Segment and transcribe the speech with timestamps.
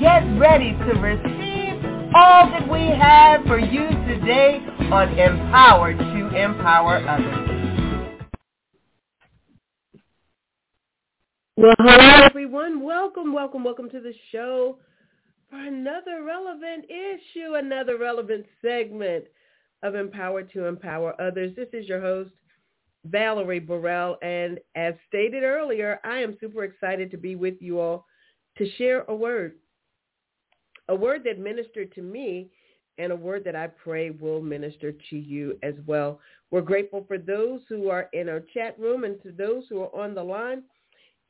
[0.00, 1.84] get ready to receive
[2.14, 4.60] all that we have for you today
[4.92, 7.48] on Empower to Empower Others.
[11.56, 12.80] Well, hello everyone.
[12.84, 14.78] Welcome, welcome, welcome to the show
[15.50, 19.24] for another relevant issue, another relevant segment
[19.82, 21.56] of Empower to Empower Others.
[21.56, 22.30] This is your host,
[23.04, 24.16] Valerie Burrell.
[24.22, 28.06] And as stated earlier, I am super excited to be with you all
[28.58, 29.54] to share a word,
[30.88, 32.48] a word that ministered to me
[32.98, 36.20] and a word that I pray will minister to you as well.
[36.50, 39.94] We're grateful for those who are in our chat room and to those who are
[39.94, 40.62] on the line.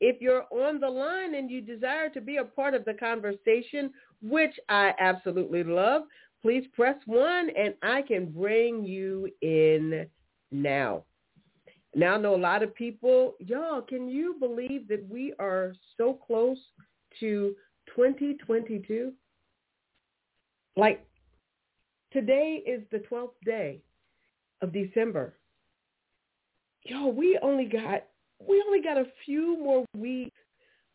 [0.01, 3.91] If you're on the line and you desire to be a part of the conversation,
[4.21, 6.03] which I absolutely love,
[6.41, 10.07] please press one and I can bring you in
[10.51, 11.03] now.
[11.95, 16.13] Now I know a lot of people, y'all, can you believe that we are so
[16.13, 16.59] close
[17.19, 17.55] to
[17.95, 19.11] 2022?
[20.75, 21.05] Like
[22.11, 23.81] today is the 12th day
[24.61, 25.35] of December.
[26.83, 28.05] Yo, we only got
[28.47, 30.37] we only got a few more weeks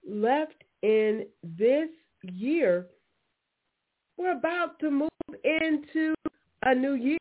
[0.09, 1.89] left in this
[2.23, 2.87] year.
[4.17, 5.11] We're about to move
[5.45, 6.15] into
[6.65, 7.19] a new year.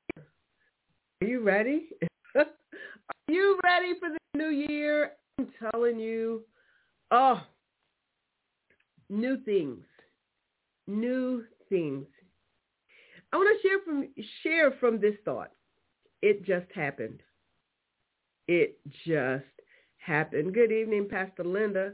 [1.21, 1.89] Are you ready?
[2.35, 2.45] Are
[3.27, 5.13] you ready for the new year?
[5.39, 6.43] I'm telling you,
[7.11, 7.41] oh,
[9.09, 9.83] new things,
[10.87, 12.05] new things.
[13.33, 14.07] I want to share from
[14.43, 15.51] share from this thought.
[16.21, 17.19] It just happened.
[18.47, 19.43] It just
[19.97, 20.53] happened.
[20.53, 21.93] Good evening, Pastor Linda.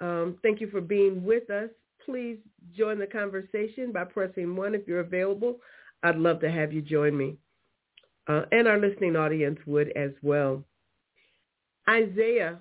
[0.00, 1.70] Um, thank you for being with us.
[2.04, 2.38] Please
[2.76, 5.60] join the conversation by pressing one if you're available.
[6.02, 7.36] I'd love to have you join me
[8.28, 10.62] uh, and our listening audience would as well.
[11.88, 12.58] Isaiah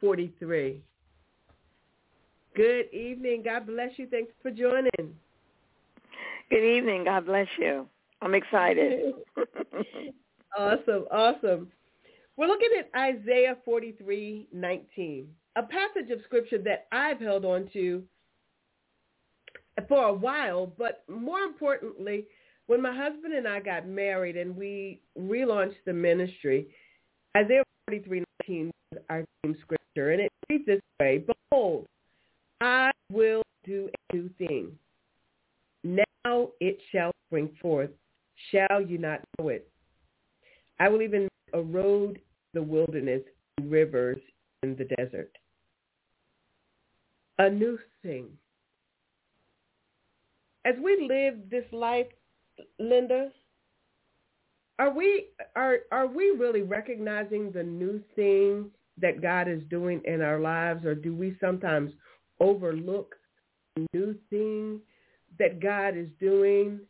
[0.00, 0.82] 43.
[2.54, 3.42] Good evening.
[3.44, 4.06] God bless you.
[4.06, 5.16] Thanks for joining.
[6.54, 7.02] Good evening.
[7.02, 7.88] God bless you.
[8.22, 9.12] I'm excited.
[10.56, 11.04] awesome.
[11.10, 11.66] Awesome.
[12.36, 18.04] We're looking at Isaiah 43, 19, a passage of scripture that I've held on to
[19.88, 22.26] for a while, but more importantly,
[22.68, 26.68] when my husband and I got married and we relaunched the ministry,
[27.36, 31.88] Isaiah 43:19 was our theme scripture, and it reads this way: Behold,
[32.60, 34.78] I will do a new thing.
[35.84, 37.90] Now it shall spring forth.
[38.50, 39.68] Shall you not know it?
[40.80, 42.18] I will even make a road
[42.54, 43.22] the wilderness
[43.58, 44.18] and rivers
[44.62, 45.30] in the desert.
[47.38, 48.28] A new thing.
[50.64, 52.06] As we live this life
[52.78, 53.30] Linda,
[54.78, 58.70] are we are are we really recognizing the new thing
[59.00, 61.92] that God is doing in our lives, or do we sometimes
[62.40, 63.16] overlook
[63.76, 64.80] the new thing
[65.38, 66.80] that God is doing?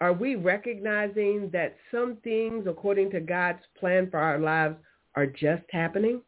[0.00, 4.76] Are we recognizing that some things, according to God's plan for our lives,
[5.14, 6.20] are just happening?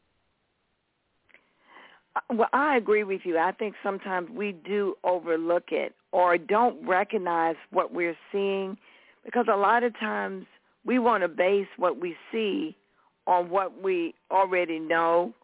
[2.15, 3.39] Uh, well, I agree with you.
[3.39, 8.79] I think sometimes we do overlook it or don't recognize what we're seeing
[9.25, 10.47] because a lot of times
[10.85, 12.77] we want to base what we see
[13.27, 15.35] on what we already know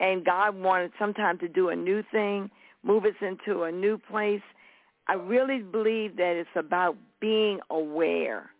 [0.00, 2.50] and God wanted sometimes to do a new thing,
[2.82, 4.40] move us into a new place.
[5.10, 8.50] I really believe that it's about being aware.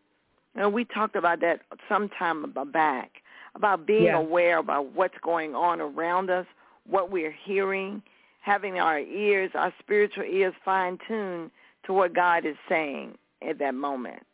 [0.57, 3.13] Know, we talked about that some time back,
[3.55, 4.19] about being yeah.
[4.19, 6.47] aware about what's going on around us,
[6.89, 8.03] what we're hearing,
[8.41, 11.53] having our ears, our spiritual ears fine-tuned
[11.87, 13.17] to what God is saying
[13.49, 14.27] at that moment.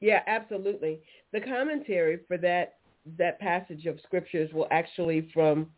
[0.00, 0.98] Yeah, absolutely.
[1.32, 2.74] The commentary for that
[3.16, 5.68] that passage of scriptures will actually from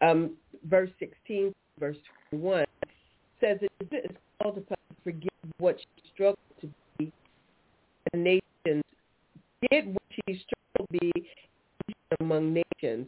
[0.00, 0.34] um,
[0.68, 1.96] verse 16, verse
[2.30, 2.66] 21,
[3.40, 6.68] says it is called upon to forgive what she struggled to
[6.98, 7.12] be
[8.12, 8.82] the nations,
[9.70, 11.12] did what she struggled to be
[12.20, 13.06] among nations.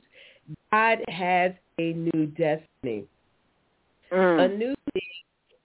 [0.98, 3.04] God has a new destiny.
[4.12, 4.44] Mm.
[4.44, 5.02] A new thing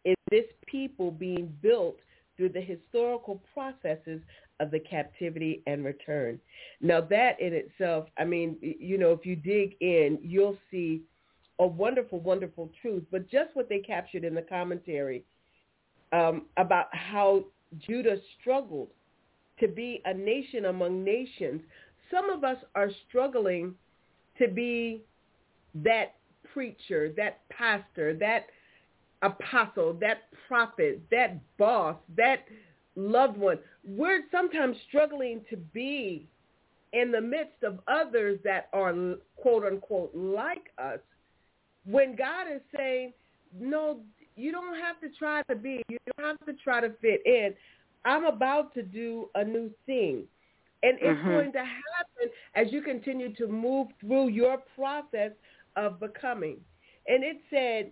[0.05, 1.97] is this people being built
[2.35, 4.21] through the historical processes
[4.59, 6.39] of the captivity and return.
[6.81, 11.01] Now that in itself, I mean, you know, if you dig in, you'll see
[11.59, 13.03] a wonderful, wonderful truth.
[13.11, 15.23] But just what they captured in the commentary
[16.11, 17.45] um, about how
[17.79, 18.89] Judah struggled
[19.59, 21.61] to be a nation among nations.
[22.11, 23.75] Some of us are struggling
[24.39, 25.03] to be
[25.75, 26.15] that
[26.53, 28.47] preacher, that pastor, that
[29.21, 32.45] apostle, that prophet, that boss, that
[32.95, 33.57] loved one.
[33.83, 36.27] We're sometimes struggling to be
[36.91, 38.93] in the midst of others that are
[39.35, 40.99] quote unquote like us
[41.85, 43.13] when God is saying,
[43.59, 43.99] no,
[44.35, 47.53] you don't have to try to be, you don't have to try to fit in.
[48.05, 50.23] I'm about to do a new thing.
[50.81, 51.29] And it's mm-hmm.
[51.29, 55.31] going to happen as you continue to move through your process
[55.75, 56.57] of becoming.
[57.07, 57.91] And it said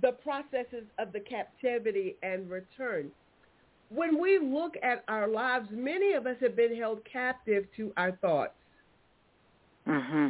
[0.00, 3.10] the processes of the captivity and return.
[3.88, 8.12] When we look at our lives, many of us have been held captive to our
[8.12, 8.54] thoughts.
[9.86, 10.28] Mm-hmm.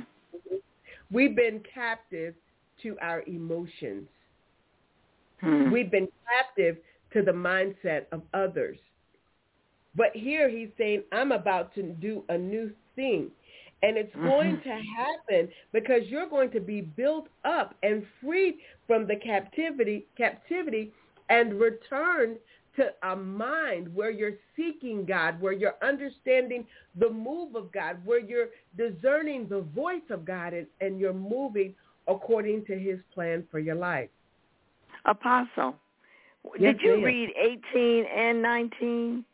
[1.10, 2.34] We've been captive
[2.82, 4.08] to our emotions.
[5.40, 5.70] Hmm.
[5.70, 6.76] We've been captive
[7.12, 8.78] to the mindset of others.
[9.94, 13.30] But here he's saying, I'm about to do a new thing.
[13.82, 14.26] And it's mm-hmm.
[14.26, 18.56] going to happen because you're going to be built up and freed
[18.86, 20.92] from the captivity, captivity
[21.28, 22.36] and returned
[22.76, 26.66] to a mind where you're seeking God, where you're understanding
[26.98, 31.74] the move of God, where you're discerning the voice of God and, and you're moving
[32.06, 34.10] according to his plan for your life.
[35.06, 35.76] Apostle,
[36.58, 37.30] yes, did you read
[37.74, 39.24] 18 and 19?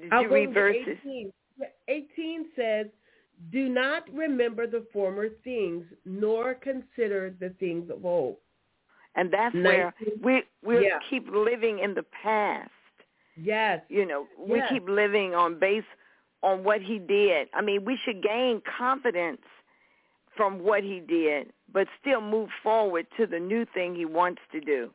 [0.00, 0.98] Did I'll you read verses?
[1.04, 1.32] 18.
[1.88, 2.86] 18 says,
[3.52, 8.36] do not remember the former things, nor consider the things of old.
[9.16, 9.64] And that's 19.
[9.64, 10.98] where we we yeah.
[11.08, 12.70] keep living in the past.
[13.36, 13.80] Yes.
[13.88, 14.68] You know, we yes.
[14.70, 15.84] keep living on base
[16.42, 17.48] on what he did.
[17.54, 19.40] I mean, we should gain confidence
[20.36, 24.60] from what he did, but still move forward to the new thing he wants to
[24.60, 24.90] do.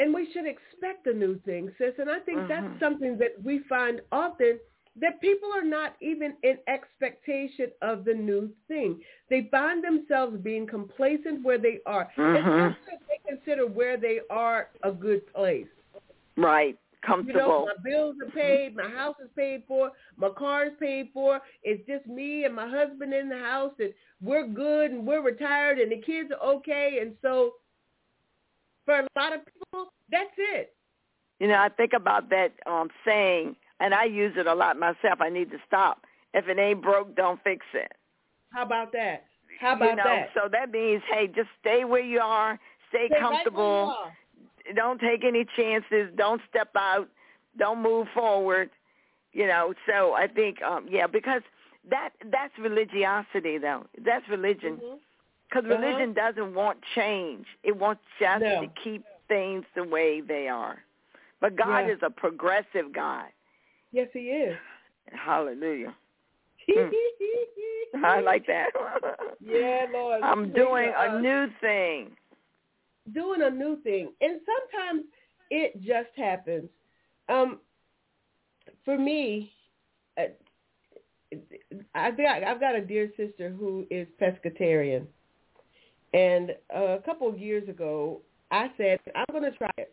[0.00, 1.92] And we should expect a new thing, sis.
[1.98, 2.48] And I think mm-hmm.
[2.48, 4.58] that's something that we find often
[4.96, 8.98] that people are not even in expectation of the new thing.
[9.28, 12.72] They find themselves being complacent where they are, mm-hmm.
[12.90, 15.68] if they consider where they are a good place.
[16.36, 17.40] Right comfortable.
[17.40, 21.08] You know, my bills are paid, my house is paid for, my car is paid
[21.12, 21.40] for.
[21.62, 25.78] It's just me and my husband in the house, and we're good, and we're retired,
[25.78, 26.98] and the kids are okay.
[27.00, 27.52] And so,
[28.84, 30.74] for a lot of people, that's it.
[31.38, 35.20] You know, I think about that um saying, and I use it a lot myself.
[35.20, 36.04] I need to stop.
[36.34, 37.92] If it ain't broke, don't fix it.
[38.52, 39.24] How about that?
[39.60, 40.28] How about you know, that?
[40.34, 43.94] So that means, hey, just stay where you are, stay, stay comfortable.
[44.04, 44.12] Right
[44.74, 46.10] don't take any chances.
[46.16, 47.08] Don't step out.
[47.58, 48.70] Don't move forward.
[49.32, 49.74] You know.
[49.86, 51.42] So I think, um, yeah, because
[51.88, 53.86] that that's religiosity, though.
[54.04, 54.80] That's religion.
[55.50, 55.82] Because mm-hmm.
[55.82, 56.32] religion uh-huh.
[56.32, 57.46] doesn't want change.
[57.64, 58.62] It wants just no.
[58.62, 60.78] to keep things the way they are.
[61.40, 61.94] But God yeah.
[61.94, 63.26] is a progressive God.
[63.92, 64.56] Yes, He is.
[65.12, 65.94] Hallelujah.
[66.70, 66.90] mm.
[68.04, 68.68] I like that.
[69.40, 70.22] yeah, Lord.
[70.22, 72.12] I'm doing a new thing
[73.12, 74.12] doing a new thing.
[74.20, 75.04] And sometimes
[75.50, 76.68] it just happens.
[77.28, 77.60] Um,
[78.84, 79.52] for me,
[80.18, 80.24] uh,
[81.94, 85.06] I've got, I've got a dear sister who is pescatarian.
[86.12, 89.92] And uh, a couple of years ago, I said, I'm going to try it.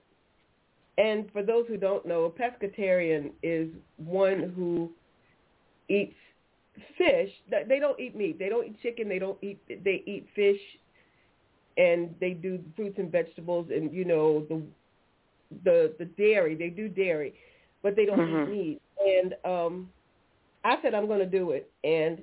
[0.98, 4.90] And for those who don't know, a pescatarian is one who
[5.90, 6.16] eats
[6.98, 7.30] fish.
[7.68, 8.40] They don't eat meat.
[8.40, 9.08] They don't eat chicken.
[9.08, 9.60] They don't eat.
[9.68, 10.60] They eat fish
[11.78, 14.62] and they do fruits and vegetables and you know the
[15.64, 17.34] the the dairy they do dairy
[17.84, 18.52] but they don't mm-hmm.
[18.52, 19.90] eat meat and um
[20.66, 22.22] i said i'm going to do it and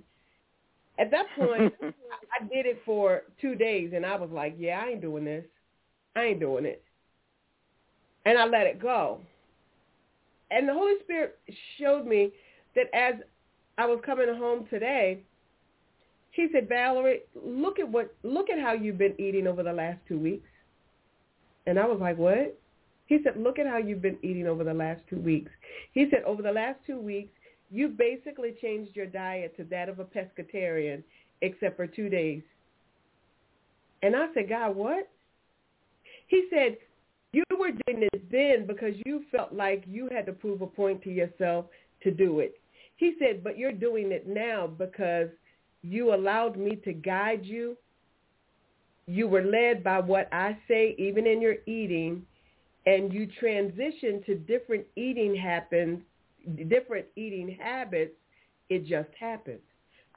[0.99, 4.91] at that point i did it for two days and i was like yeah i
[4.91, 5.45] ain't doing this
[6.17, 6.83] i ain't doing it
[8.27, 9.21] and i let it go
[10.51, 11.39] and the holy spirit
[11.79, 12.31] showed me
[12.75, 13.15] that as
[13.79, 15.21] i was coming home today
[16.35, 20.01] he said, Valerie, look at what look at how you've been eating over the last
[20.09, 20.49] two weeks.
[21.67, 22.59] And I was like, what?
[23.07, 25.51] He said, look at how you've been eating over the last two weeks.
[25.93, 27.31] He said, over the last two weeks,
[27.75, 31.03] you've basically changed your diet to that of a pescatarian,
[31.43, 32.43] except for two days.
[34.03, 35.11] And I said, God, what?
[36.29, 36.77] He said,
[37.33, 41.03] you were doing it then because you felt like you had to prove a point
[41.03, 41.67] to yourself
[42.05, 42.61] to do it.
[42.97, 45.29] He said, but you're doing it now because
[45.83, 47.77] you allowed me to guide you.
[49.07, 52.23] You were led by what I say, even in your eating,
[52.87, 56.01] and you transitioned to different eating happens,
[56.69, 58.13] different eating habits.
[58.69, 59.61] It just happened.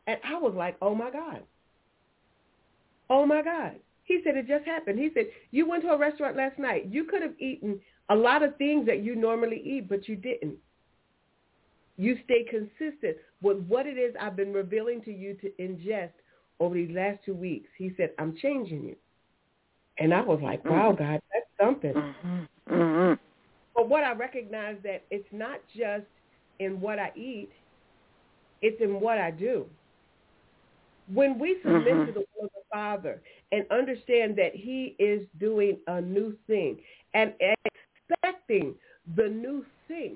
[0.08, 1.44] And I was like, oh my God.
[3.10, 3.76] Oh my God.
[4.04, 5.00] He said it just happened.
[5.00, 6.88] He said, you went to a restaurant last night.
[6.90, 7.80] You could have eaten
[8.10, 10.56] a lot of things that you normally eat, but you didn't.
[11.98, 16.12] You stay consistent with what it is I've been revealing to you to ingest
[16.60, 17.68] over these last two weeks.
[17.78, 18.96] He said, I'm changing you.
[20.00, 21.04] And I was like, wow, mm-hmm.
[21.04, 21.94] God, that's something.
[21.94, 22.74] Mm-hmm.
[22.74, 23.14] Mm-hmm.
[23.76, 26.06] But what I recognize that it's not just
[26.60, 27.50] in what I eat,
[28.62, 29.66] it's in what I do.
[31.14, 32.06] When we submit mm-hmm.
[32.08, 33.22] to the will of the Father
[33.52, 36.78] and understand that he is doing a new thing
[37.14, 38.76] and expecting
[39.16, 40.16] the new thing,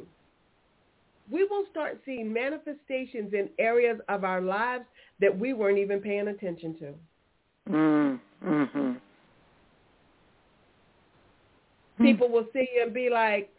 [1.30, 4.84] we will start seeing manifestations in areas of our lives
[5.22, 6.94] that we weren't even paying attention to.
[7.72, 8.92] Mm-hmm.
[12.02, 13.50] People will see you and be like,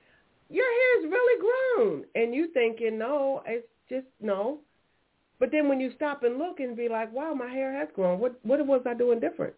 [0.52, 2.04] your hair's really grown.
[2.14, 4.58] And you thinking, no, it's just, no.
[5.42, 8.20] But then when you stop and look and be like, wow, my hair has grown.
[8.20, 9.54] What what was I doing different?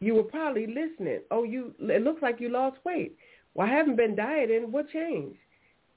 [0.00, 1.20] You were probably listening.
[1.30, 3.16] Oh, you it looks like you lost weight.
[3.52, 4.72] Well, I haven't been dieting.
[4.72, 5.38] What changed?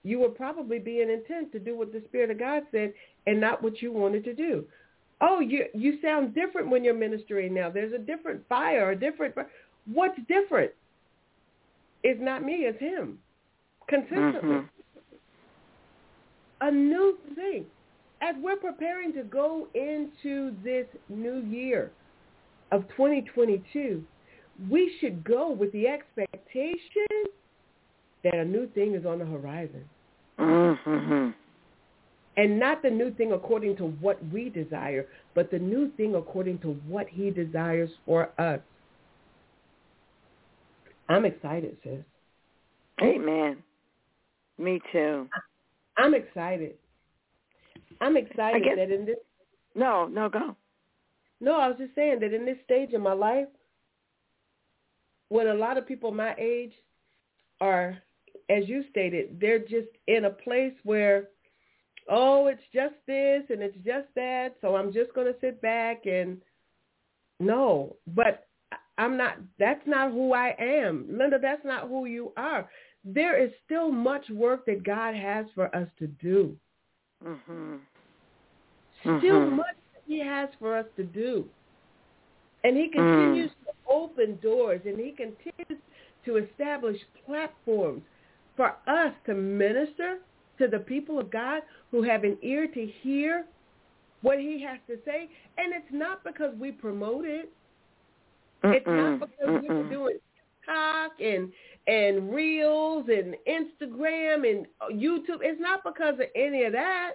[0.03, 2.93] You were probably being intent to do what the Spirit of God said
[3.27, 4.65] and not what you wanted to do.
[5.21, 7.69] Oh, you you sound different when you're ministering now.
[7.69, 9.35] There's a different fire, a different.
[9.85, 10.71] What's different?
[12.03, 13.19] It's not me, it's him.
[13.87, 14.41] Consistently.
[14.41, 14.65] Mm-hmm
[16.61, 17.65] a new thing.
[18.21, 21.91] As we're preparing to go into this new year
[22.71, 24.03] of 2022,
[24.69, 27.05] we should go with the expectation
[28.23, 29.83] that a new thing is on the horizon.
[30.39, 31.29] Mm-hmm.
[32.37, 36.59] And not the new thing according to what we desire, but the new thing according
[36.59, 38.59] to what he desires for us.
[41.09, 41.99] I'm excited, sis.
[43.01, 43.57] Amen.
[44.57, 45.27] Me too.
[45.97, 46.75] I'm excited.
[48.01, 49.17] I'm excited guess, that in this.
[49.75, 50.55] No, no, go.
[51.39, 53.47] No, I was just saying that in this stage of my life,
[55.29, 56.73] when a lot of people my age
[57.61, 57.97] are,
[58.49, 61.27] as you stated, they're just in a place where,
[62.09, 66.05] oh, it's just this and it's just that, so I'm just going to sit back
[66.05, 66.37] and
[67.39, 68.46] no, but
[68.97, 71.05] I'm not, that's not who I am.
[71.09, 72.67] Linda, that's not who you are
[73.13, 76.55] there is still much work that God has for us to do.
[77.25, 77.75] Mm-hmm.
[79.01, 79.55] Still mm-hmm.
[79.55, 81.45] much that he has for us to do.
[82.63, 83.65] And he continues mm.
[83.65, 85.81] to open doors and he continues
[86.25, 88.01] to establish platforms
[88.55, 90.17] for us to minister
[90.57, 91.61] to the people of God
[91.91, 93.45] who have an ear to hear
[94.21, 95.29] what he has to say.
[95.57, 97.53] And it's not because we promote it.
[98.63, 98.73] Mm-mm.
[98.73, 100.17] It's not because we were doing
[100.65, 101.51] TikTok and
[101.87, 105.39] and Reels and Instagram and YouTube.
[105.41, 107.13] It's not because of any of that.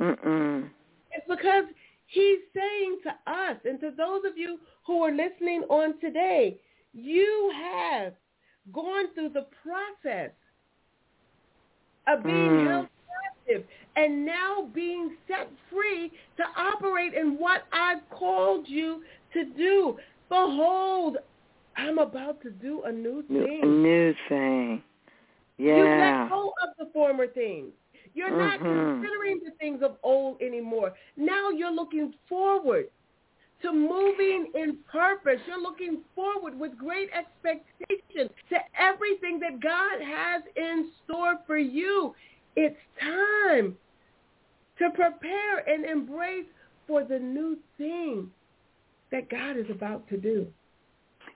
[0.00, 0.68] Mm-mm.
[1.12, 1.64] It's because
[2.06, 6.60] he's saying to us and to those of you who are listening on today,
[6.92, 8.12] you have
[8.72, 10.30] gone through the process
[12.06, 12.66] of being mm.
[12.66, 12.88] held
[13.46, 13.64] captive
[13.96, 19.98] and now being set free to operate in what I've called you to do.
[20.28, 21.18] Behold,
[21.76, 23.60] I'm about to do a new thing.
[23.62, 24.82] A new thing.
[25.56, 25.76] Yeah.
[25.76, 27.72] You let go of the former things.
[28.14, 28.38] You're mm-hmm.
[28.38, 30.92] not considering the things of old anymore.
[31.16, 32.86] Now you're looking forward
[33.62, 35.40] to moving in purpose.
[35.46, 42.14] You're looking forward with great expectation to everything that God has in store for you.
[42.56, 43.76] It's time
[44.78, 46.46] to prepare and embrace
[46.86, 48.30] for the new thing
[49.10, 50.46] that God is about to do.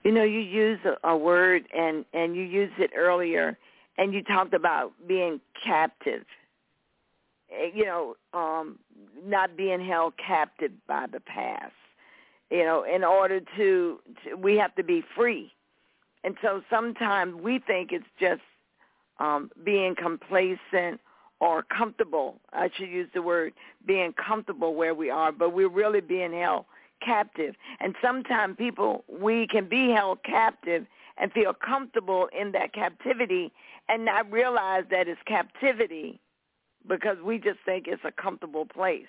[0.03, 3.57] You know, you use a, word and and you used it earlier,
[3.97, 6.25] and you talked about being captive.
[7.51, 8.79] Eh, you know, um,
[9.25, 11.71] not being held captive by the past.
[12.51, 15.53] You know, in order to, to we have to be free,
[16.23, 18.41] and so sometimes we think it's just
[19.19, 20.99] um, being complacent
[21.39, 22.41] or comfortable.
[22.51, 23.53] I should use the word
[23.85, 26.65] being comfortable where we are, but we're really being held
[27.03, 27.55] captive.
[27.79, 30.85] And sometimes people, we can be held captive
[31.17, 33.51] and feel comfortable in that captivity
[33.89, 36.19] and not realize that it's captivity
[36.87, 39.05] because we just think it's a comfortable place.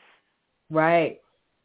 [0.70, 1.20] Right.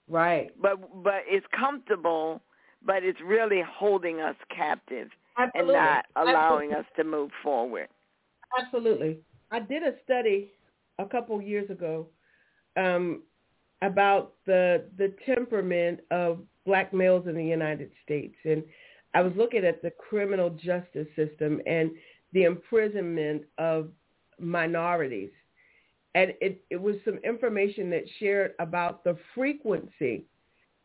[0.09, 0.49] Right.
[0.59, 2.41] But but it's comfortable,
[2.83, 5.75] but it's really holding us captive Absolutely.
[5.75, 6.75] and not allowing Absolutely.
[6.75, 7.87] us to move forward.
[8.59, 9.19] Absolutely.
[9.51, 10.51] I did a study
[10.97, 12.07] a couple years ago
[12.77, 13.23] um,
[13.81, 18.63] about the the temperament of black males in the United States, and
[19.13, 21.91] I was looking at the criminal justice system and
[22.33, 23.89] the imprisonment of
[24.37, 25.31] minorities,
[26.15, 30.25] and it, it was some information that shared about the frequency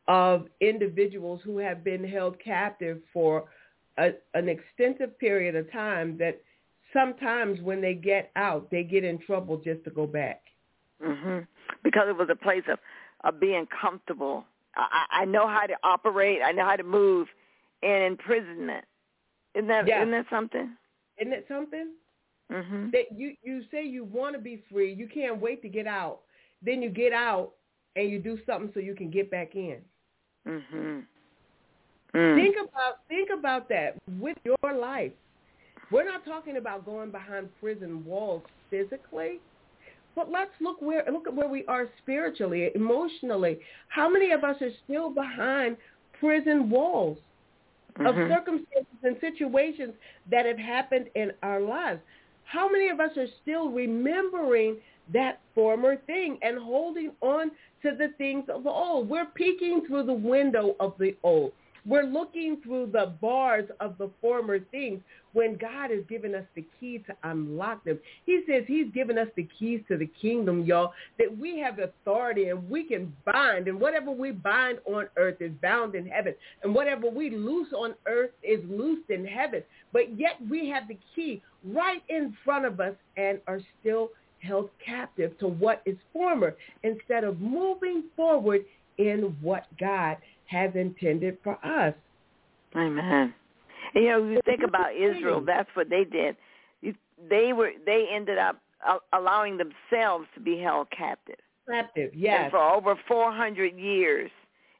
[0.08, 3.44] of individuals who have been held captive for
[3.98, 6.40] a, an extensive period of time that
[6.92, 10.42] sometimes when they get out, they get in trouble just to go back.
[11.02, 11.38] hmm
[11.84, 12.78] Because it was a place of,
[13.22, 14.44] of being comfortable.
[14.74, 16.40] I, I know how to operate.
[16.44, 17.28] I know how to move
[17.82, 18.84] in imprisonment.
[19.54, 20.02] Isn't that Yeah.
[20.02, 20.70] not that something?
[21.20, 21.90] Isn't it something?
[22.52, 22.92] Mhm.
[22.92, 26.20] that you you say you want to be free you can't wait to get out
[26.60, 27.52] then you get out
[27.96, 29.78] and you do something so you can get back in
[30.46, 31.06] Mhm.
[32.12, 32.36] Mm.
[32.36, 35.12] think about think about that with your life
[35.90, 39.40] we're not talking about going behind prison walls physically
[40.14, 44.56] but let's look where look at where we are spiritually emotionally how many of us
[44.60, 45.76] are still behind
[46.18, 47.18] prison walls
[48.00, 48.28] of Mhm.
[48.28, 49.94] circumstances and situations
[50.30, 52.00] that have happened in our lives.
[52.44, 54.80] How many of us are still remembering
[55.12, 57.50] that former thing and holding on
[57.82, 59.08] to the things of the old?
[59.08, 61.52] We're peeking through the window of the old.
[61.86, 65.02] We're looking through the bars of the former things
[65.34, 67.98] when God has given us the key to unlock them.
[68.24, 72.48] He says he's given us the keys to the kingdom, y'all, that we have authority
[72.48, 73.68] and we can bind.
[73.68, 76.34] And whatever we bind on earth is bound in heaven.
[76.62, 79.62] And whatever we loose on earth is loosed in heaven.
[79.92, 84.10] But yet we have the key right in front of us and are still
[84.40, 88.64] held captive to what is former instead of moving forward
[88.98, 91.94] in what God has intended for us.
[92.76, 93.34] Amen.
[93.94, 95.42] And, you know, you think about Israel.
[95.44, 96.36] That's what they did.
[96.80, 96.94] You,
[97.28, 97.72] they were.
[97.84, 101.36] They ended up uh, allowing themselves to be held captive.
[101.68, 102.42] Captive, yes.
[102.44, 104.30] And for over 400 years,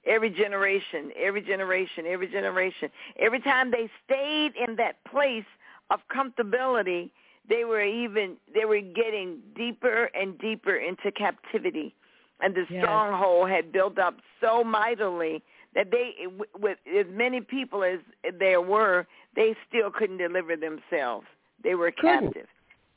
[0.07, 5.45] every generation, every generation, every generation, every time they stayed in that place
[5.91, 7.11] of comfortability,
[7.49, 11.95] they were even they were getting deeper and deeper into captivity,
[12.41, 12.83] and the Yes.
[12.83, 15.43] stronghold had built up so mightily
[15.75, 16.13] that they,
[16.59, 17.99] with as many people as
[18.39, 21.27] there were, they still couldn't deliver themselves.
[21.63, 22.35] They were Couldn't.
[22.35, 22.49] captive,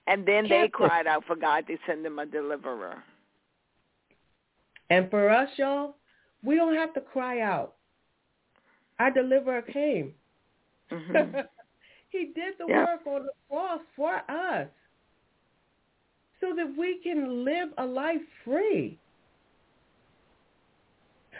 [0.07, 3.03] and then they cried out for God to send them a deliverer.
[4.89, 5.95] And for us, y'all,
[6.43, 7.75] we don't have to cry out.
[8.99, 10.13] Our deliverer came.
[10.91, 11.45] Mhm.
[12.09, 12.85] he did the Yeah.
[12.85, 14.67] work on the cross for us
[16.39, 18.97] so that we can live a life free.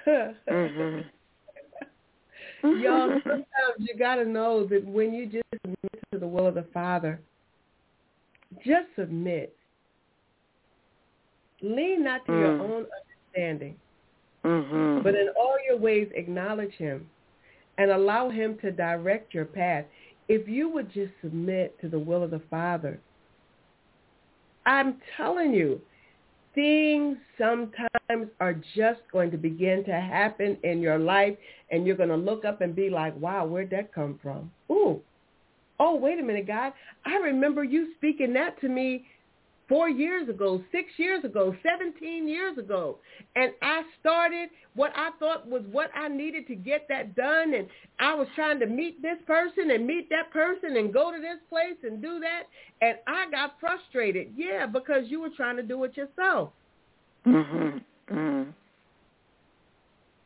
[0.08, 1.06] Mhm.
[2.76, 3.46] Y'all, sometimes
[3.80, 7.20] you got to know that when you just submit to the will of the Father,
[8.66, 9.56] just submit.
[11.62, 12.62] Lean not to your Mm.
[12.62, 13.80] own understanding,
[14.44, 15.04] Mhm.
[15.04, 17.10] but in all your ways acknowledge him
[17.78, 19.86] and allow him to direct your path.
[20.28, 23.00] If you would just submit to the will of the Father,
[24.66, 25.82] I'm telling you,
[26.58, 31.38] things sometimes are just going to begin to happen in your life
[31.70, 34.50] and you're going to look up and be like, wow, where'd that come from?
[34.72, 35.00] Ooh,
[35.80, 36.74] oh, wait a minute, God.
[37.06, 39.06] I remember you speaking that to me
[39.68, 42.98] four years ago, six years ago, 17 years ago.
[43.36, 47.54] And I started what I thought was what I needed to get that done.
[47.54, 47.68] And
[48.00, 51.40] I was trying to meet this person and meet that person and go to this
[51.50, 52.44] place and do that.
[52.82, 54.34] And I got frustrated.
[54.36, 56.52] Yeah, because you were trying to do it yourself.
[57.26, 57.84] Mhm.
[58.10, 58.54] Mhm.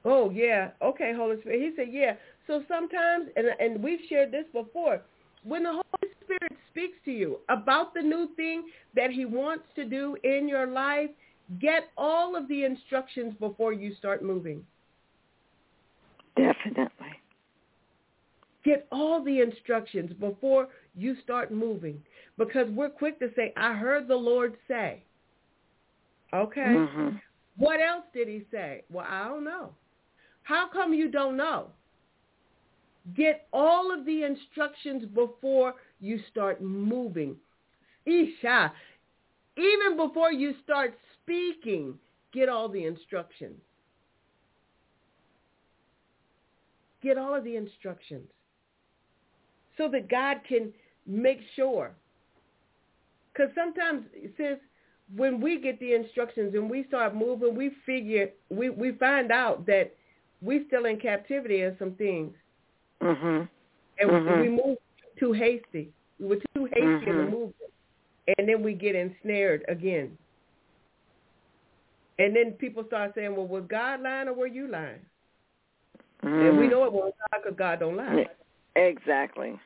[0.04, 0.72] Oh, yeah.
[0.82, 1.62] Okay, Holy Spirit.
[1.62, 2.16] He said, yeah.
[2.48, 5.02] So sometimes, and, and we've shared this before,
[5.44, 6.21] when the Holy Spirit
[6.72, 8.64] speaks to you about the new thing
[8.96, 11.10] that he wants to do in your life,
[11.60, 14.66] get all of the instructions before you start moving.
[16.36, 17.20] Definitely.
[18.64, 22.02] Get all the instructions before you start moving
[22.38, 25.04] because we're quick to say, I heard the Lord say.
[26.34, 26.62] Okay.
[26.62, 27.22] Mhm.
[27.58, 28.84] What else did he say?
[28.90, 29.76] Well, I don't know.
[30.44, 31.72] How come you don't know?
[33.16, 37.36] Get all of the instructions before you start moving.
[38.06, 38.74] Isha,
[39.58, 41.94] even before you start speaking,
[42.34, 43.60] get all the instructions.
[47.02, 48.28] Get all of the instructions
[49.78, 50.72] so that God can
[51.08, 51.92] make sure.
[53.34, 54.06] Because sometimes,
[54.38, 54.58] sis,
[55.16, 59.66] when we get the instructions and we start moving, we figure, we, we find out
[59.66, 59.94] that
[60.42, 62.34] we still in captivity in some things.
[63.02, 63.50] Mhm.
[64.00, 64.42] And Mhm.
[64.42, 64.78] we move
[65.20, 65.94] too hasty.
[66.20, 67.32] We were too hasty in the Mhm.
[67.32, 67.74] movement.
[68.38, 70.18] And then we get ensnared again.
[72.20, 75.06] And then people start saying, well, was God lying or were you lying?
[76.24, 76.70] And we Mhm.
[76.70, 78.30] know it was God because God don't lie.
[78.76, 79.60] Exactly.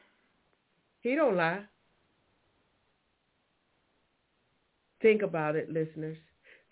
[1.01, 1.63] He don't lie.
[5.01, 6.17] Think about it, listeners.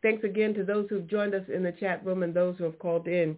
[0.02, 2.80] Thanks again to those who've joined us in the chat room and those who have
[2.80, 3.38] called in.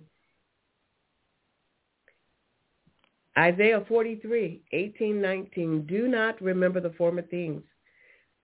[3.38, 7.62] Isaiah 43, 18, 19, do not remember the former things,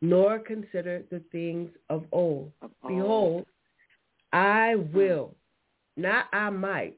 [0.02, 2.52] nor consider the things of old.
[2.62, 3.46] Of Behold,
[4.34, 5.34] I will,
[5.96, 6.98] not I might,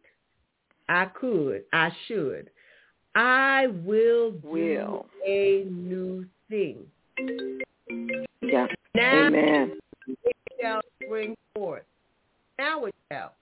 [0.89, 2.49] I could, I should,
[3.15, 5.05] I will do Will.
[5.25, 6.85] a new thing.
[8.41, 8.67] Yeah.
[8.95, 9.77] Now Amen.
[10.07, 11.83] it shall spring forth.
[12.57, 13.33] Now it shall.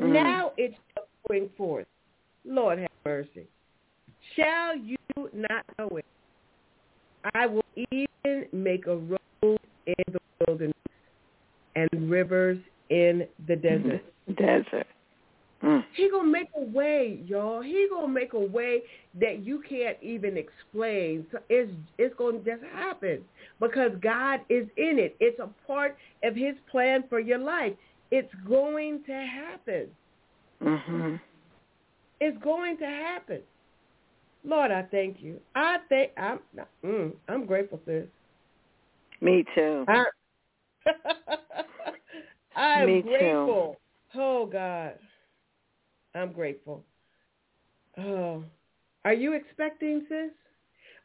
[0.00, 0.12] Mm.
[0.12, 1.86] Now it shall spring forth.
[2.44, 3.46] Lord have mercy.
[4.36, 4.96] Shall you
[5.32, 6.04] not know it?
[7.34, 10.74] I will even make a road in the wilderness
[11.74, 12.58] and rivers
[12.90, 14.04] in the desert.
[14.36, 14.86] Desert.
[15.62, 15.84] Mm.
[15.94, 17.62] He gonna make a way, y'all.
[17.62, 18.82] He gonna make a way
[19.18, 21.26] that you can't even explain.
[21.32, 23.24] So it's it's gonna just happen
[23.60, 25.16] because God is in it.
[25.20, 27.72] It's a part of His plan for your life.
[28.10, 29.88] It's going to happen.
[30.62, 31.20] Mhm.
[32.20, 33.40] It's going to happen.
[34.44, 35.40] Lord, I thank you.
[35.54, 36.40] I think I'm
[36.84, 38.04] mm, I'm grateful, sis.
[39.20, 39.86] Me too.
[39.88, 40.04] I,
[42.56, 43.08] I'm Me too.
[43.08, 43.76] grateful.
[44.14, 44.92] Oh God,
[46.14, 46.84] I'm grateful.
[47.98, 48.44] Oh,
[49.04, 50.30] are you expecting, sis?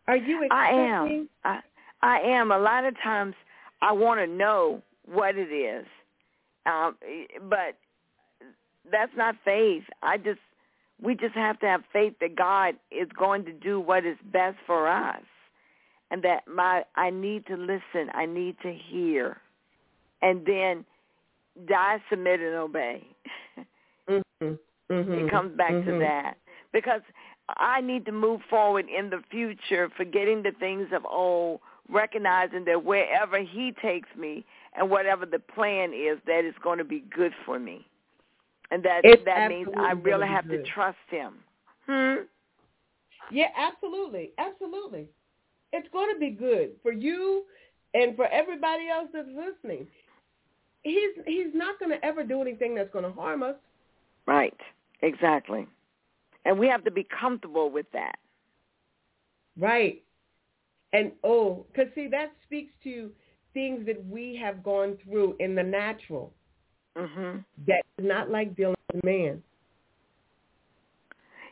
[0.07, 0.49] Are you expecting?
[0.51, 1.29] I am.
[1.45, 1.59] I
[2.01, 2.51] I am.
[2.51, 3.35] A lot of times
[3.81, 5.85] I want to know what it is,
[6.65, 6.97] um,
[7.49, 7.77] but
[8.91, 9.83] that's not faith.
[10.03, 10.39] I just
[11.01, 14.57] we just have to have faith that God is going to do what is best
[14.65, 15.21] for us,
[16.11, 18.09] and that my I need to listen.
[18.13, 19.37] I need to hear,
[20.21, 20.85] and then
[21.67, 23.05] die, submit, and obey.
[24.07, 24.57] Mhm,
[24.89, 25.99] mhm, It comes back to mhm.
[25.99, 26.37] that
[26.71, 27.01] because
[27.57, 32.83] I need to move forward in the future, forgetting the things of old, recognizing that
[32.83, 37.33] wherever He takes me and whatever the plan is, that is going to be good
[37.45, 37.87] for me,
[38.71, 40.63] and that It's that means I really have good.
[40.65, 41.33] to trust Him.
[41.87, 42.23] Hmm.
[43.31, 45.07] Yeah, absolutely, absolutely.
[45.73, 47.43] It's going to be good for you
[47.93, 49.87] and for everybody else that's listening.
[50.83, 53.55] He's he's not going to ever do anything that's going to harm us.
[54.25, 54.57] Right.
[55.01, 55.67] Exactly.
[56.45, 58.17] And we have to be comfortable with that.
[59.59, 60.01] Right.
[60.93, 63.11] And oh, because see, that speaks to
[63.53, 66.31] things that we have gone through in the natural
[66.97, 67.43] Mhm.
[67.67, 69.43] that is not like dealing with man.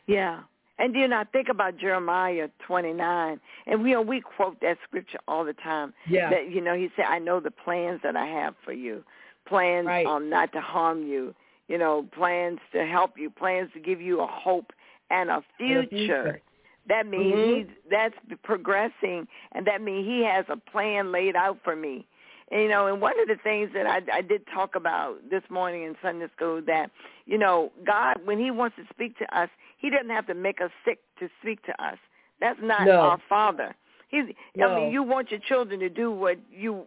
[0.06, 0.40] Yeah.
[0.78, 5.18] And do you know, I think about Jeremiah 29, and we we quote that scripture
[5.26, 5.92] all the time.
[6.08, 6.30] Yeah.
[6.30, 9.04] That you know, he said, "I know the plans that I have for you,
[9.44, 10.06] plans Right.
[10.06, 11.34] um not to harm you,
[11.66, 14.72] you know, plans to help you, plans to give you a hope
[15.10, 16.40] and a And a future." future.
[16.86, 17.56] That means Mhm.
[17.56, 22.06] he's that's progressing, and that means he has a plan laid out for me.
[22.50, 25.42] And, you know, and one of the things that I, I did talk about this
[25.50, 26.90] morning in Sunday school that,
[27.26, 30.60] you know, God, when he wants to speak to us, he doesn't have to make
[30.60, 31.98] us sick to speak to us.
[32.40, 33.00] That's not No.
[33.00, 33.74] our Father.
[34.08, 34.24] He's,
[34.62, 36.86] I mean, you want your children to do what you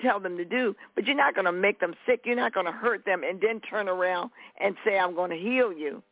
[0.00, 2.22] tell them to do, but you're not going to make them sick.
[2.24, 5.36] You're not going to hurt them and then turn around and say, I'm going to
[5.36, 6.02] heal you.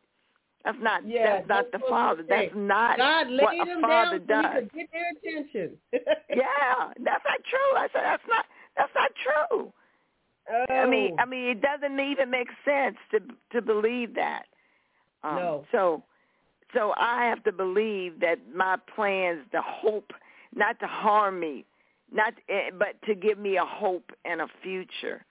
[0.65, 2.25] That's not Yeah, that's not the Father.
[2.29, 5.77] That's not God what laid a them father down so get their attention.
[5.93, 7.77] yeah, that's not true.
[7.77, 9.73] I said that's not that's not true.
[10.53, 10.65] oh.
[10.75, 13.21] I mean, I mean, it doesn't even make sense to
[13.53, 14.45] to believe that.
[15.25, 15.65] Um, No.
[15.73, 16.03] So,
[16.75, 20.13] so I have to believe that my plans, the hope,
[20.55, 21.65] not to harm me,
[22.13, 25.25] not eh, but to give me a hope and a future,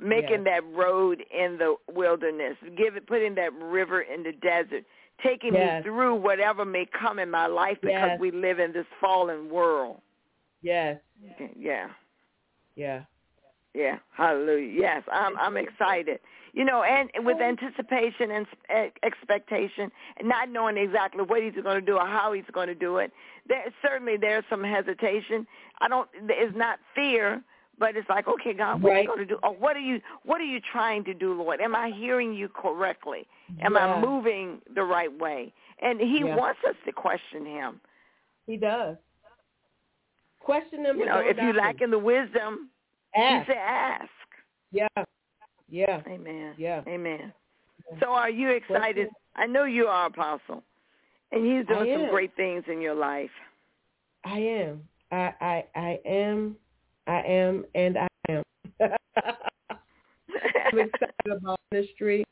[0.00, 4.84] making that road in the wilderness, give it, putting that river in the desert,
[5.22, 5.82] taking Yes.
[5.84, 8.20] me through whatever may come in my life because Yes.
[8.20, 10.00] we live in this fallen world.
[10.62, 11.00] yes.
[11.56, 11.88] Yeah.
[12.76, 13.02] Yeah.
[13.74, 14.72] Yeah, hallelujah.
[14.72, 16.18] Yes, I'm I'm excited.
[16.54, 17.44] You know, and with oh.
[17.44, 18.46] anticipation and
[19.02, 22.74] expectation, and not knowing exactly what he's going to do or how he's going to
[22.74, 23.12] do it.
[23.46, 25.46] There certainly there's some hesitation.
[25.80, 26.08] I don't.
[26.14, 27.42] It's not fear,
[27.78, 29.38] but it's like, okay, God, what are you going to do?
[29.42, 31.60] Or what are you What are you trying to do, Lord?
[31.60, 33.26] Am I hearing you correctly?
[33.60, 33.80] Am Yeah.
[33.80, 35.52] I moving the right way?
[35.80, 36.36] And He Yeah.
[36.36, 37.78] wants us to question Him.
[38.46, 38.96] He does.
[40.46, 40.96] Question them.
[40.96, 42.70] You know, if you lack in the wisdom,
[43.16, 43.48] ask.
[43.48, 44.08] Said, ask.
[44.70, 44.86] Yeah.
[45.68, 46.02] Yeah.
[46.06, 46.54] Amen.
[46.56, 46.82] Yeah.
[46.86, 47.32] Amen.
[47.90, 47.98] Yeah.
[47.98, 49.08] So are you excited?
[49.34, 50.62] I know you are, Apostle.
[51.32, 53.30] And he's doing some great things in your life.
[54.24, 54.82] I am.
[55.10, 56.56] I I I am.
[57.08, 58.42] I am, and I am.
[58.80, 62.24] I'm excited about ministry.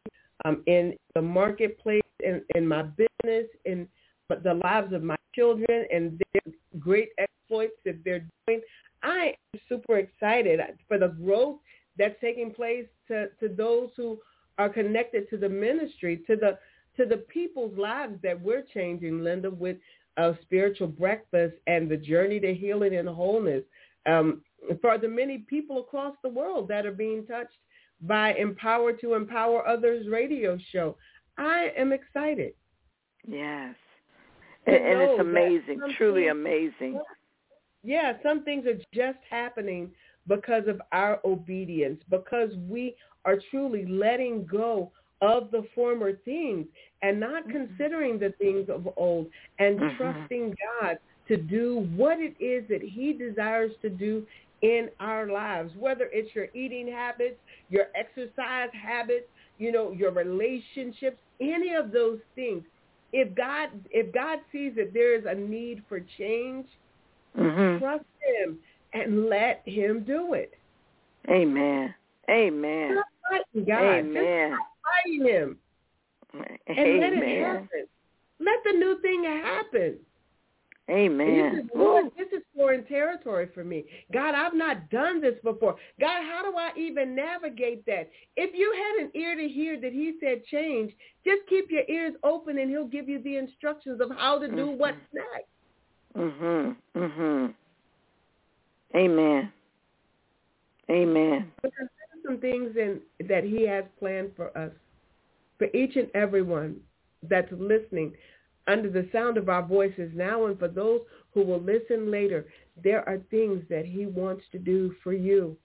[0.45, 3.89] I'm in the marketplace, in in my business, in
[4.29, 8.61] the lives of my children, and their great exploits that they're doing.
[9.03, 9.99] I am super
[10.35, 11.57] excited for the growth
[11.99, 14.19] that's taking place to to those who
[14.59, 16.59] are connected to the ministry, to the
[16.97, 19.77] to the people's lives that we're changing, Linda, with
[20.17, 23.65] a spiritual breakfast and the journey to healing and wholeness.
[24.07, 24.43] Um,
[24.81, 27.59] for the many people across the world that are being touched
[28.03, 30.97] by Empower to Empower Others radio show.
[31.37, 32.55] I am excited.
[33.27, 33.75] Yes.
[34.67, 37.01] And, and it's amazing, truly amazing.
[37.83, 39.91] Yeah, some things are just happening
[40.29, 46.67] because of our obedience, because we are truly letting go of the former things
[47.03, 47.53] and not mm-hmm.
[47.53, 49.27] considering the things of old
[49.59, 49.97] and mm-hmm.
[49.97, 54.27] trusting God to do what it is that he desires to do
[54.63, 57.37] in our lives, whether it's your eating habits,
[57.71, 59.27] your exercise habits,
[59.59, 62.63] you know, your relationships, any of those things.
[63.13, 66.67] If God if God sees that there is a need for change,
[67.39, 67.79] mm-hmm.
[67.79, 68.05] trust
[68.39, 68.59] him
[68.95, 70.55] and let him do it.
[71.29, 71.95] Amen.
[72.31, 72.97] Amen.
[72.97, 73.07] Stop
[73.55, 73.83] fighting God.
[73.83, 74.57] Amen.
[75.05, 75.57] Fighting him.
[76.33, 77.01] And Amen.
[77.01, 77.87] let it happen.
[78.41, 79.97] Let the new thing happen.
[80.91, 81.55] Amen.
[81.55, 83.85] This is, Lord, this is foreign territory for me.
[84.13, 85.77] God, I've not done this before.
[85.99, 88.11] God, how do I even navigate that?
[88.37, 90.93] If you had an ear to hear that he said change,
[91.25, 94.57] just keep your ears open and he'll give you the instructions of how to do
[94.57, 94.79] mm-hmm.
[94.79, 95.49] what's next.
[96.17, 96.77] Mhm.
[96.95, 97.55] Mhm.
[98.97, 99.53] Amen.
[100.91, 101.51] Amen.
[101.63, 104.71] Because there are some things in that he has planned for us,
[105.59, 106.77] for each and every one
[107.29, 108.13] that's listening
[108.67, 111.01] under the sound of our voices now and for those
[111.33, 112.47] who will listen later,
[112.83, 115.57] there are things that he wants to do for you.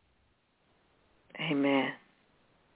[1.39, 1.91] Amen.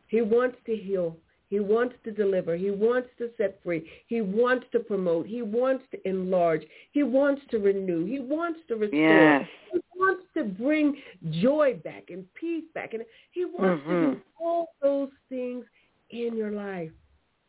[0.08, 1.18] He wants to heal.
[1.50, 2.56] He wants to deliver.
[2.56, 3.88] He wants to set free.
[4.08, 5.28] He wants to promote.
[5.28, 6.64] He wants to enlarge.
[6.92, 8.06] He wants to renew.
[8.06, 9.00] He wants to restore.
[9.00, 9.48] Yes.
[9.72, 10.96] He wants to bring
[11.42, 12.94] joy back and peace back.
[12.94, 13.90] And he wants mm-hmm.
[13.90, 14.44] to do mm-hmm.
[14.44, 15.66] all those things
[16.10, 16.92] in your life.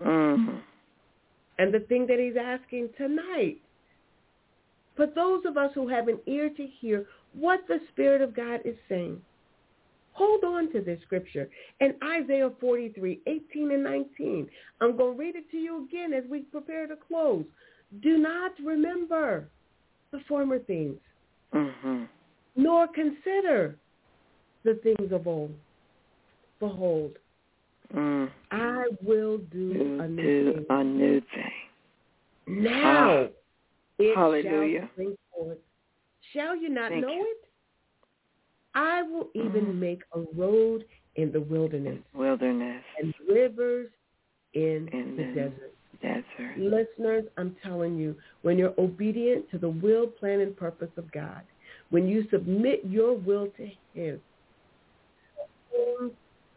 [0.03, 0.59] Mm-hmm
[1.59, 3.59] and the thing that he's asking tonight.
[4.97, 8.61] For those of us who have an ear to hear what the Spirit of God
[8.65, 9.21] is saying,
[10.13, 11.49] hold on to this scripture.
[11.81, 14.49] In Isaiah 43, 18 and 19,
[14.81, 17.45] I'm going to read it to you again as we prepare to close.
[18.03, 19.49] Do not remember
[20.13, 20.99] the former things,
[21.53, 22.05] mm-hmm.
[22.57, 23.77] Nor consider
[24.65, 25.53] the things of old.
[26.61, 27.13] Behold,
[27.95, 28.31] Mm.
[28.51, 30.67] I will do, a new do thing.
[30.71, 31.53] A new thing.
[32.47, 33.29] Now
[33.99, 34.91] it Hallelujah.
[34.97, 35.57] shall.
[36.33, 37.37] Shall you not Thank know you.
[37.41, 37.49] it?
[38.75, 39.79] I will even mm.
[39.79, 42.01] make a road in the wilderness.
[42.15, 42.83] Wilderness.
[43.01, 43.91] And rivers
[44.55, 45.75] in, in the, the desert.
[46.03, 46.59] Desert.
[46.59, 51.43] Listeners, I'm telling you, when you're obedient to the will, plan, and purpose of God,
[51.95, 54.21] when you submit your will to him,
[55.71, 56.11] things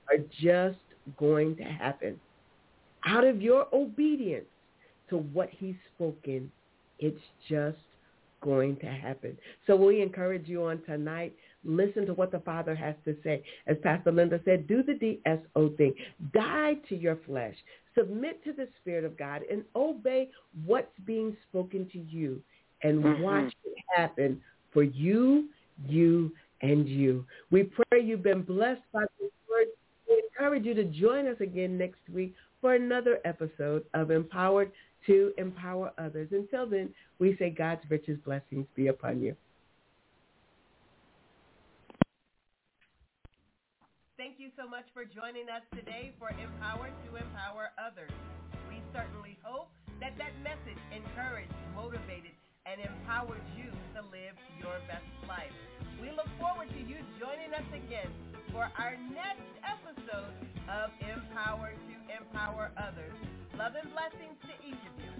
[0.09, 0.79] are just
[1.15, 2.19] going to happen.
[3.05, 4.47] Out of your obedience
[5.11, 6.51] to what he's spoken,
[6.97, 7.77] it's just
[8.41, 9.37] going to happen.
[9.67, 13.43] So we encourage you on tonight, listen to what the Father has to say.
[13.67, 15.93] As Pastor Linda said, do the DSO thing.
[16.33, 17.53] Die to your flesh.
[17.95, 20.31] Submit to the Spirit of God and obey
[20.65, 22.41] what's being spoken to you
[22.81, 23.21] and mm-hmm.
[23.21, 24.41] watch it happen
[24.73, 25.49] for you,
[25.87, 27.25] you, and you.
[27.51, 29.67] We pray you've been blessed by this word
[30.07, 34.71] we encourage you to join us again next week for another episode of Empowered
[35.05, 36.29] to Empower Others.
[36.31, 39.35] Until then, we say God's richest blessings be upon you.
[44.17, 48.11] Thank you so much for joining us today for Empowered to Empower Others.
[48.67, 52.33] We certainly hope that that message encouraged, motivated,
[52.67, 55.55] and empowered you to live your best life.
[56.03, 58.11] We look forward to you joining us again
[58.51, 60.35] for our next episode
[60.67, 63.15] of Empower to Empower Others.
[63.57, 65.15] Love and blessings to each of you.